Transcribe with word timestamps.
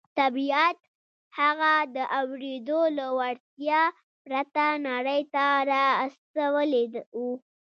طبیعت 0.19 0.77
هغه 1.39 1.73
د 1.95 1.97
اورېدو 2.19 2.81
له 2.97 3.05
وړتیا 3.17 3.81
پرته 4.25 4.65
نړۍ 4.87 5.21
ته 5.33 5.45
را 5.69 5.85
استولی 6.03 6.85
و 7.17 7.21